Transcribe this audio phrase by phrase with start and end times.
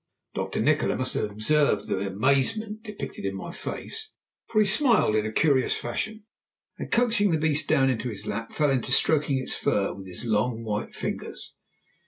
[0.33, 0.61] Dr.
[0.61, 4.09] Nikola must have observed the amazement depicted in my face,
[4.51, 6.25] for he smiled in a curious fashion,
[6.79, 10.25] and coaxing the beast down into his lap fell to stroking its fur with his
[10.25, 11.53] long, white fingers.